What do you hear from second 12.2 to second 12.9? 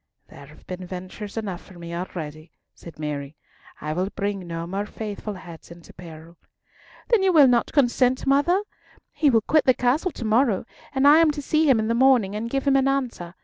and give him an